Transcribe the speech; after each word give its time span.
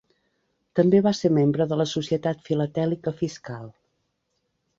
També 0.77 1.01
va 1.07 1.13
ser 1.17 1.31
membre 1.39 1.67
de 1.73 1.77
la 1.81 1.87
Societat 1.91 2.41
Filatèlica 2.49 3.15
Fiscal. 3.21 3.71